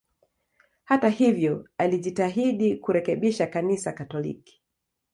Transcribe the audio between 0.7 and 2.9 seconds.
Hata hivyo, alijitahidi